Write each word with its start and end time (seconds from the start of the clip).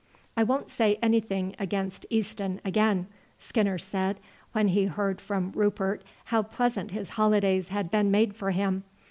"I 0.35 0.41
won't 0.41 0.71
say 0.71 0.97
anything 1.03 1.55
against 1.59 2.07
Easton 2.09 2.59
again," 2.65 3.05
Skinner 3.37 3.77
said 3.77 4.19
when 4.51 4.69
he 4.69 4.85
heard 4.85 5.21
from 5.21 5.51
Rupert 5.51 6.01
how 6.25 6.41
pleasant 6.41 6.89
his 6.89 7.11
holidays 7.21 7.67
had 7.67 7.91
been 7.91 8.09
made 8.09 8.35
for 8.35 8.49
him. 8.49 8.83